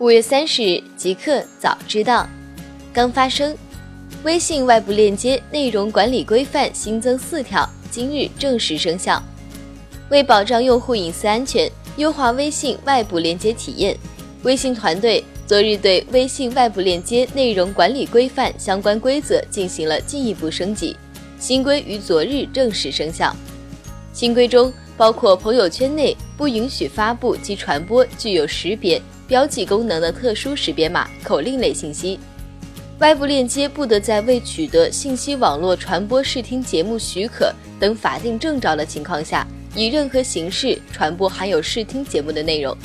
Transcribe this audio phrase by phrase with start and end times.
[0.00, 2.26] 五月三十日，极客早知道，
[2.90, 3.54] 刚发生，
[4.22, 9.22] 微信外部链接内容管理规范新增四条，今日正式生效。
[10.08, 13.94] 为保障用户隐私安全，优化微信外部链接体验，
[14.42, 20.96] 微信团队昨日对微信外部链接内容管理规范相关规则进行了进一步升级，
[21.38, 23.36] 新规于昨日正式生效。
[24.14, 28.98] 新规中包括朋友圈内不允许发布及传播具有识别。
[29.30, 32.18] 标记功能的特殊识别码、口令类信息，
[32.98, 42.76] 外部链接不得在未取得信息网络传播视听节目许可等法定证照的情况下，以任何形式传播含有视听节目的内容。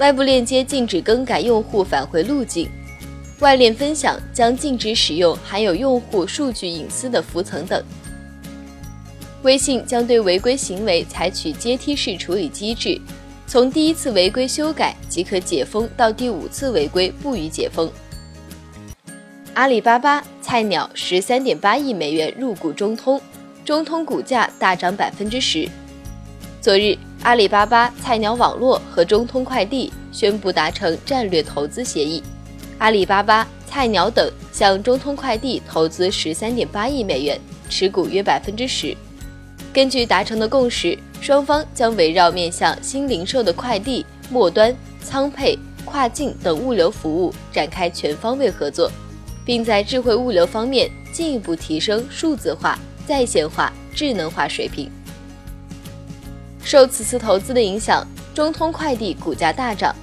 [0.00, 2.68] 外部链接禁止更改用户返回路径，
[3.38, 7.80] 外链分享将禁止使用含有用户数据隐私的浮层等。
[9.42, 13.00] 微信将对违规行为采取阶梯式处理机制。
[13.52, 17.92] 从第一次违规修改即可解封，到第五次违规不予解封。
[19.52, 23.20] 阿里巴巴菜鸟十三点八亿美元入股中通，
[23.62, 25.68] 中通股价大涨百分之十。
[26.62, 32.22] 昨日，阿里巴巴菜鸟网络和中通快递宣布达成战略投资协议，
[32.78, 38.96] 阿里巴巴菜鸟等向中通快递投资十三点八亿美元，持股约百分之十。
[39.72, 40.98] 根据达成的共识。
[41.20, 48.90] 双方将围绕面向新零售的快递末端、仓配、跨境等物流服务展开全方位合作，
[49.44, 54.90] 并在智慧物流方面进一步提升数字化、在线化、智能化水平。
[56.64, 59.94] 受此次投资的影响，中通快递股价大涨。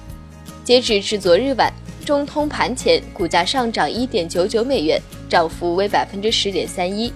[0.64, 1.70] 截止至昨日晚，
[2.06, 4.98] 中通盘前股价上涨一点九九美元，
[5.28, 7.12] 涨幅为百分之十点三一。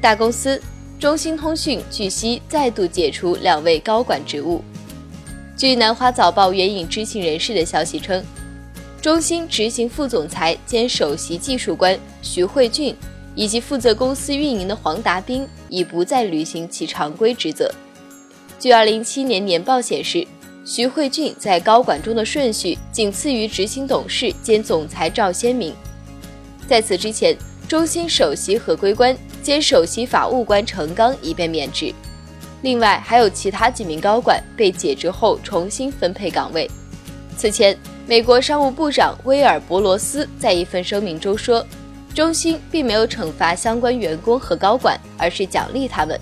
[0.00, 0.60] 大公司。
[0.98, 4.60] 中兴通讯据悉再度解除两位高管职务。
[5.56, 8.20] 据南华早报援引知情人士的消息称，
[9.00, 12.96] 中兴执行副总裁兼首席技术官徐慧俊
[13.36, 17.72] 以及负责公司运营的黄达斌已不再履行其常规职责。
[18.58, 20.26] 据2017年年报显示，
[20.64, 25.72] 徐慧俊在高管中的顺序仅次于执行董事兼总裁赵先明。
[26.66, 27.36] 在此之前，
[27.68, 29.16] 中兴首席合规官。
[29.40, 31.94] 兼首席法务官程刚已被免职，
[32.60, 36.68] 另外还有其他几名高管被解职后重新分配岗位。
[37.34, 37.74] 此前，
[38.06, 41.64] 美国商务部长威尔伯罗斯在一份声明中说，
[42.14, 46.18] 中兴并没有惩罚相关员工和高管，而是奖励他们。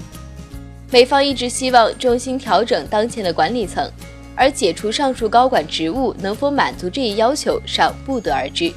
[0.92, 3.90] 美方一直希望中兴调整当前的管理层，
[4.36, 8.72] 而解除上述高管职务能否满足这一要求尚不得而知。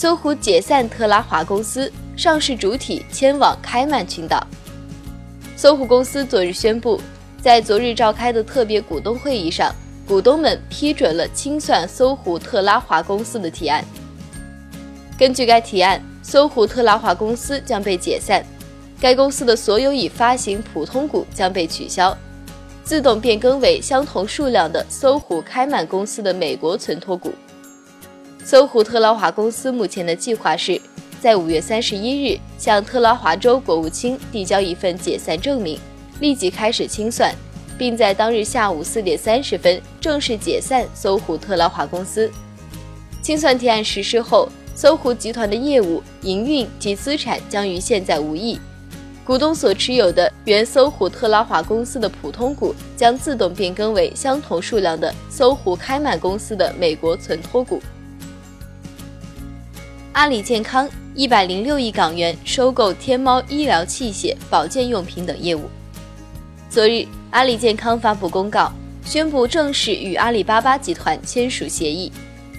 [0.00, 1.92] 搜狐解散特拉华公司。
[2.16, 4.42] 上市主体迁往开曼群岛。
[5.58, 6.98] 搜狐公司昨日宣布，
[7.42, 9.70] 在昨日召开的特别股东会议上，
[10.08, 13.84] 股东们批准了清算搜狐特拉华公司的提案。
[15.18, 18.42] 根据该提案，搜狐特拉华公司将被解散，
[18.98, 22.16] 该公司的所有已发行普通股将被取消，
[22.84, 27.34] 自动变更为相同数量的搜狐开曼公司的美国存托股。
[28.44, 30.80] 搜狐特拉华公司目前的计划是。
[31.20, 35.78] 在五月三十一日，向特拉华州国务卿递交一份解散证明，
[36.20, 37.34] 立即开始清算，
[37.76, 42.30] 并在当日下午四点三十分正式解散搜狐特拉华公司。
[43.20, 48.58] 清算提案实施后，搜狐集团的业务、营运及资产将与现在无异。
[49.22, 57.78] 股东所持有的原搜狐特拉华公司的普通股将自动变更为相同数量的搜狐开曼公司的美国存托股。
[60.20, 60.86] 阿里健康。
[61.14, 65.62] 一百零六亿港元收购天猫医疗器械、保健用品等业务。
[66.68, 68.70] 昨日，阿里健康发布公告，
[69.02, 72.12] 宣布正式与阿里巴巴集团签署协议，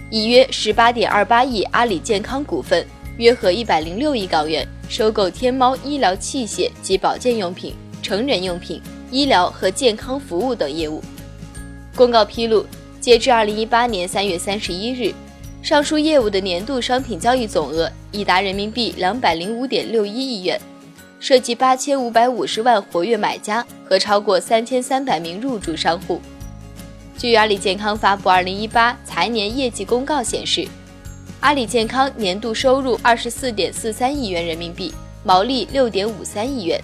[0.10, 2.84] 以约十八点二八亿阿里健康股份，
[3.20, 8.82] 约合一百零六亿港元收购天猫医疗器械及保健用品、成人用品、
[9.12, 11.00] 医疗和健康服务等业务。
[11.96, 12.66] 公告披露，
[13.00, 15.14] 截至二零一八年三月三十一日。
[15.62, 20.60] 上述业务的年度商品交易总额已达人民币两百零五点六一亿元，
[21.20, 26.20] 涉及八千五百五十万活跃买家和超过三千三百名入驻商户。
[27.16, 30.68] 据阿里健康发布二零一八财年业绩公告显示，
[31.42, 34.92] 阿里健康年度收入二十四点四三亿元人民币，
[35.24, 36.82] 毛利六点五三亿元，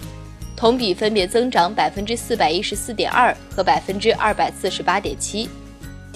[0.56, 5.48] 同比分别增长百分之四百一十四点二和百分之二百四十八点七。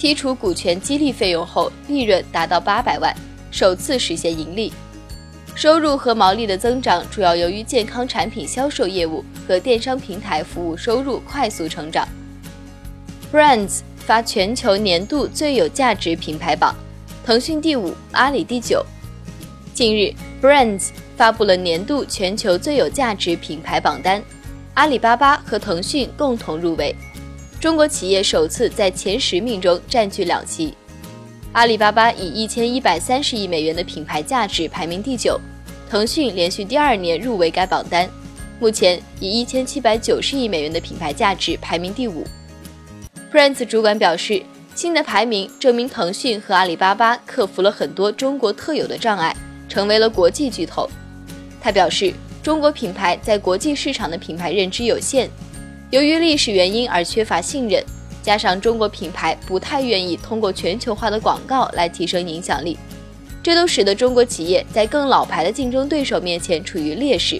[0.03, 3.15] 剔除股权激励费用后，利润达到八百万，
[3.51, 4.73] 首次实现盈利。
[5.55, 12.05] 收入和毛利的增长主要由于健康产品销售业务和电商平台服务收入快速成长。
[13.31, 16.75] Brands 发全球年度最有价值品牌榜，
[17.25, 18.85] 腾讯第五，阿里第九。
[19.73, 24.21] 近日，Brands 发布了年度全球最有价值品牌榜单，
[24.73, 26.93] 阿里巴巴和腾讯共同入围，
[27.63, 30.73] 中国企业首次在前十名中占据两席。
[31.53, 35.39] 阿里巴巴以一千一百三十亿美元的品牌价值排名第九，
[35.89, 38.09] 腾讯连续第二年入围该榜单，
[38.59, 42.25] 目前以一千七百九十亿美元的品牌价值排名第五。
[43.31, 44.43] Brands 主管表示，
[44.75, 49.33] 新的排名证明腾讯和阿里巴巴克服了很多中国特有的障碍。
[49.69, 50.89] 成为了国际巨头。
[51.61, 52.13] 他表示，
[52.43, 55.29] 中国品牌在国际市场的品牌认知有限，
[55.93, 57.85] 由于历史原因而缺乏信任，
[58.23, 62.75] 加上中国品牌不太愿意通过全球化的广告来提升影响力，
[63.43, 67.39] 这都使得中国企业在更老牌的竞争对手面前处于劣势。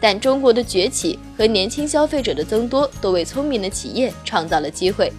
[0.00, 5.12] 但中国的崛起和年轻消费者的增多，都为聪明的企业创造了机会。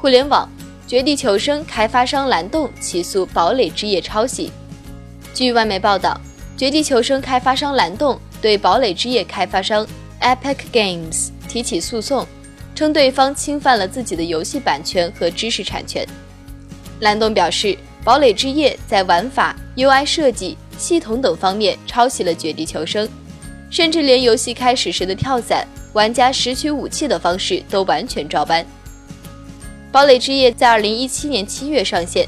[0.00, 0.48] 互联网。
[0.86, 4.52] 绝地求生开发商蓝洞起诉堡垒之夜抄袭。
[5.34, 6.20] 据外媒报道，
[6.56, 9.84] 绝地求生开发商蓝洞对堡垒之夜开发商
[10.26, 12.26] Epic Games 提起诉讼，
[12.74, 16.04] 称对方侵犯了自己的游戏版权和知识产权。
[16.98, 23.08] 蓝洞表示，堡垒之夜在玩法、UI 设计、系统等方面抄袭了绝地求生，
[23.70, 28.66] 甚至连游戏开始时的跳伞、玩家拾取武器的方式都完全照搬。
[29.92, 32.26] 堡垒之夜在二零一七年七月上线，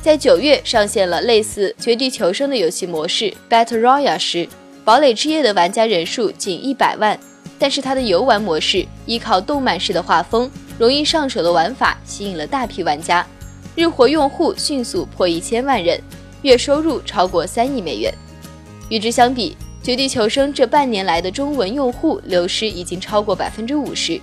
[0.00, 4.48] 在九月上线了类似绝地求生的游戏模式 Battle Royale 时，
[4.84, 7.18] 堡垒之夜的玩家人数仅一百万，
[7.60, 13.24] 但是它的游玩模式依靠动漫式的画风、容易上手的玩法，吸引了大批玩家，
[13.76, 16.00] 日活用户迅速破一千万人，
[16.40, 18.12] 月收入超过三亿美元。
[18.88, 24.18] 与之相比，绝地求生这半年来的中文用户流失已经超过百分之五十。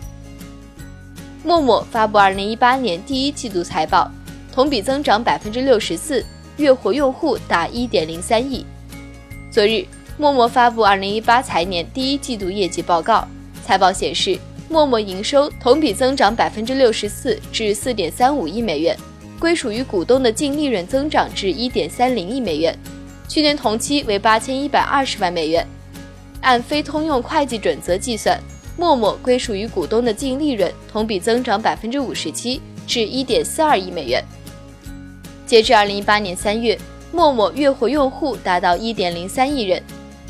[1.43, 4.11] 陌陌发布二零一八年第一季度财报，
[4.51, 6.25] 同比增长百分之六十四，
[6.57, 8.65] 月活用户达一点零三亿。
[9.51, 9.85] 昨日，
[10.19, 13.27] 陌陌发布二零一八财年第一季度业绩报告，
[13.63, 14.35] 财报显示，
[14.67, 18.97] 陌陌营收同比增长百分之六十四至四点三五亿美元，
[19.39, 22.75] 归属于股东的净利润增长至一点三零亿美元，
[23.27, 25.63] 去年同期为八千一百二十万美元，
[26.41, 28.41] 按非通用会计准则计算。
[28.75, 34.23] 陌陌归属于股东的净利润同比增长百分之五十七，至一点四二亿美元。
[35.45, 36.75] 截至二零一八年三月，
[37.11, 39.81] 陌陌月活用户达到一点零三亿人，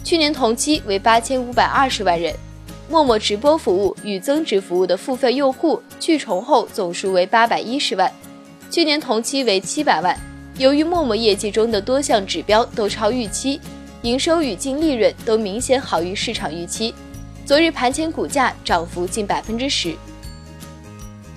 [0.07, 2.33] 去年同期为八千五百二十万人。
[2.89, 8.09] 陌陌直播服务与增值服务的付费用户去重后总数为八百一十万，
[8.71, 10.17] 去年同期为七百万。
[10.57, 13.59] 由于陌陌业绩中的多项指标都超预期，
[14.03, 16.95] 营收与净利润都明显好于市场预期。
[17.45, 19.93] 昨日盘前股价涨幅近百分之十。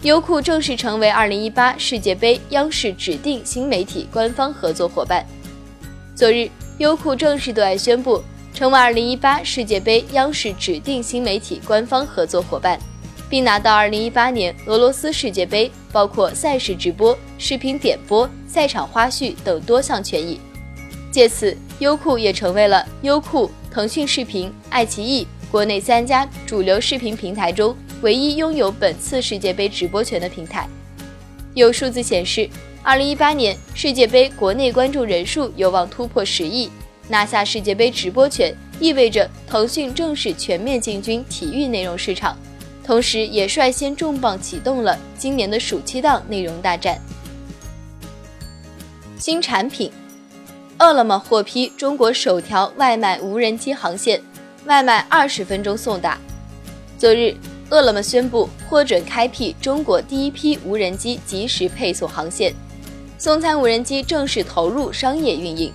[0.03, 5.27] 优酷正式成为二零一八世界杯央视指定新媒体官方合作伙伴。
[6.15, 8.23] 昨日，优酷正式对外宣布
[8.55, 12.79] 成为二零一八世界杯央视指定新媒体官方合作伙伴，
[13.29, 20.39] 并拿到二零一八年俄罗斯世界杯包括赛事直播、视频点播、赛场花絮等多项权益。
[21.11, 25.27] 借此，优酷也成为了优酷、腾讯视频、爱奇艺。
[25.51, 30.69] 国内三家主流视频平台中唯一拥有本次世界杯直播权的平台，
[31.55, 32.49] 有数字显示，
[32.85, 36.71] 二零一八年世界杯国内观众人数有望突破十亿。
[37.11, 42.39] 拿下世界杯直播权意味着腾讯正式全面进军体育内容市场，
[42.85, 46.97] 同时也率先重磅启动了今年的暑期档内容大战。
[49.19, 49.91] 新产品，
[50.79, 54.23] 饿了么获批中国首条外卖无人机航线。
[54.67, 56.19] 外卖二十分钟送达。
[56.97, 57.35] 昨日，
[57.71, 62.55] 饿了么宣布获准开辟中国第一批无人机即时配送航线，
[63.19, 65.73] 送餐无人机正式投入商业运营。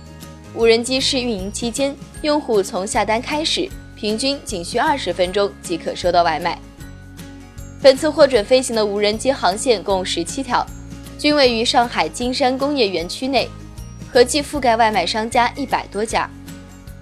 [0.56, 6.58] 无人机试运营期间，用户从下单开始，平均仅需二十分钟即可收到外卖。
[7.82, 10.66] 本次获准飞行的无人机航线共十七条，
[11.18, 13.46] 均位于上海金山工业园区内，
[14.10, 16.28] 合计覆盖外卖商家一百多家。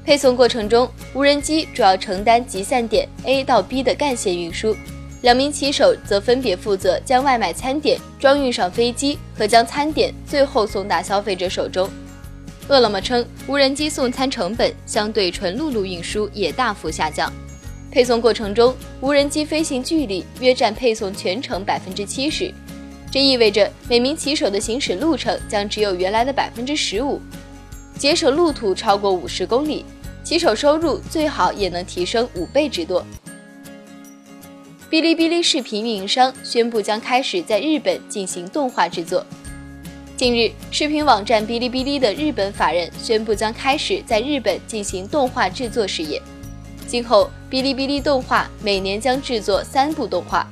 [0.05, 4.77] 配送过程中，无人机主要承担集散点 A 到 B 的干线运输，
[5.23, 11.89] 两名骑手则分别负责将外卖餐点装运上飞机和将餐点最后送达消费者手中。
[12.69, 17.33] 饿了么称，无人机送餐成本相对纯陆路运输也大幅下降。
[17.91, 22.53] 配送过程中，无人机飞行距离约占配送全程百分之七十，
[23.11, 27.21] 这意味着每名骑手的行驶路程将只有原来的百分之十五，
[27.99, 29.85] 节省路途超过五十公里。
[30.25, 33.05] 骑手收入最好也能提升五倍之多。
[34.91, 39.23] 哔哩哔哩视频运营商宣布将开始在日本进行动画制作。
[40.17, 46.23] 近日，视频网站哔哩哔哩的日本法人宣布将开始在日本进行动画制作事业。
[46.87, 50.47] 今后，哔哩哔哩动画每年将制作三部动画，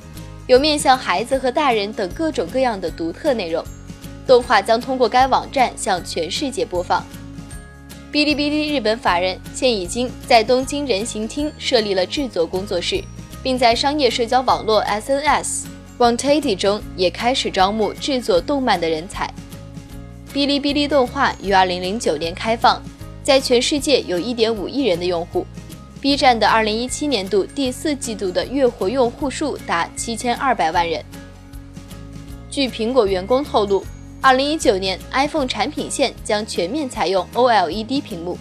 [0.48, 3.64] 有面向孩子和大人等各种各样的独特内容。
[4.26, 7.06] 动画将通过该网站向全世界播放。
[8.10, 13.00] 哔哩哔哩日本法人现已经在东京人形町设立了制作工作室，
[13.44, 15.66] 并在商业社交网络 SNS
[15.98, 19.32] w a n t a d 中也开始招募制作动漫的人才。
[20.32, 22.82] 哔哩哔哩动画于2009年开放，
[23.22, 25.46] 在全世界有1.5亿人的用户。
[26.00, 31.04] B 站的2017年度第四季度的月活用户数达7200万人。
[32.50, 33.84] 据苹果员工透露。
[34.24, 38.38] 二零一九年，iPhone 产品线将全面采用 OLED 屏幕。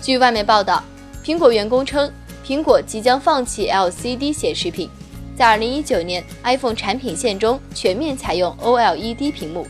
[0.00, 0.80] 据外媒报道，
[1.24, 2.08] 苹果员工称，
[2.46, 4.88] 苹果即将放弃 LCD 显示屏，
[5.36, 9.66] 在二零一九年 iPhone 产品线中全面采用 OLED 屏幕。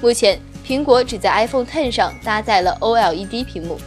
[0.00, 3.78] 目前，苹果只在 iPhone Ten 上搭载了 OLED 屏幕。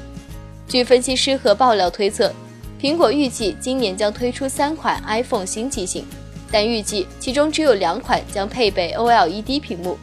[0.67, 2.33] 据分析师和爆料推测，
[2.81, 6.05] 苹果预计今年将推出三款 iPhone 新机型，
[6.51, 9.97] 但预计其中只有两款将配备 OLED 屏幕。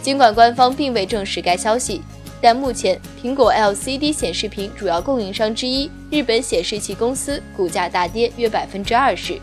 [0.00, 2.00] 尽管官方并未证实该消息，
[2.40, 9.38] 但目前苹果 LCD 显示屏主要供应商之一日本显示器公司股价大跌约百分之二十，